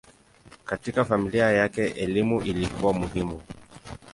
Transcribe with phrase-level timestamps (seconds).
[0.65, 3.41] Katika familia yake elimu ilikuwa muhimu.